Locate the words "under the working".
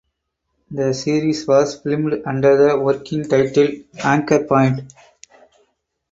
2.25-3.21